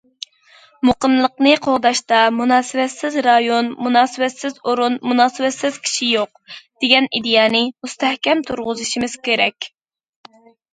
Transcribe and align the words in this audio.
مۇقىملىقنى 0.89 1.51
قوغداشتا 1.65 2.21
مۇناسىۋەتسىز 2.37 3.17
رايون، 3.27 3.69
مۇناسىۋەتسىز 3.89 4.57
ئورۇن، 4.71 4.99
مۇناسىۋەتسىز 5.11 5.79
كىشى 5.85 6.11
يوق، 6.17 6.53
دېگەن 6.57 7.11
ئىدىيەنى 7.19 7.65
مۇستەھكەم 7.75 8.45
تۇرغۇزۇشىمىز 8.51 9.19
كېرەك. 9.31 9.73